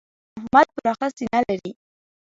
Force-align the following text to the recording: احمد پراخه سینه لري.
احمد 0.37 0.67
پراخه 0.77 1.07
سینه 1.17 1.39
لري. 1.47 1.71